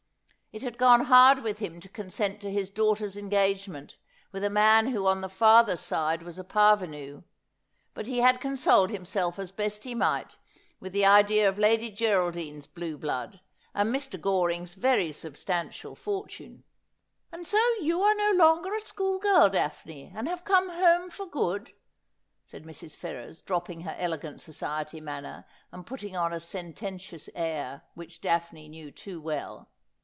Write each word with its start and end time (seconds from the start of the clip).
It 0.53 0.63
had 0.63 0.77
gone 0.77 1.05
hard 1.05 1.43
with 1.43 1.59
him 1.59 1.79
to 1.79 1.87
consent 1.87 2.41
to 2.41 2.53
bis 2.53 2.69
daughter's 2.69 3.15
engagement 3.15 3.95
with 4.33 4.43
a 4.43 4.49
man 4.49 4.87
who 4.87 5.07
on 5.07 5.21
the 5.21 5.29
father's 5.29 5.79
side 5.79 6.23
was 6.23 6.37
a 6.37 6.43
parvenu; 6.43 7.23
but 7.93 8.05
he 8.05 8.17
had 8.17 8.41
consoled 8.41 8.89
himself 8.89 9.39
as 9.39 9.49
best 9.49 9.85
he 9.85 9.95
might 9.95 10.39
with 10.81 10.91
the 10.91 11.05
idea 11.05 11.47
of 11.47 11.57
Lady 11.57 11.89
Geraldine's 11.89 12.67
blue 12.67 12.97
blood, 12.97 13.39
and 13.73 13.95
Mr. 13.95 14.19
Goring's 14.19 14.73
very 14.73 15.13
substantial 15.13 15.95
fortune. 15.95 16.65
74 17.29 17.39
Asphodel.' 17.39 17.39
And 17.39 17.47
so 17.47 17.85
you 17.85 18.01
are 18.01 18.15
no 18.15 18.31
longer 18.31 18.73
a 18.75 18.81
school 18.81 19.19
girl, 19.19 19.47
Daphne, 19.49 20.11
and 20.13 20.27
have 20.27 20.43
come 20.43 20.67
home 20.67 21.09
for 21.09 21.25
good,' 21.27 21.71
said 22.43 22.65
Mrs. 22.65 22.97
Ferrers, 22.97 23.39
dropping 23.39 23.83
her 23.83 23.95
elegant 23.97 24.41
society 24.41 24.99
manner 24.99 25.45
and 25.71 25.87
putting 25.87 26.17
on 26.17 26.33
a 26.33 26.41
sententious 26.41 27.29
air, 27.35 27.83
which 27.93 28.19
Daphne 28.19 28.67
knew 28.67 28.91
too 28.91 29.21
well. 29.21 29.69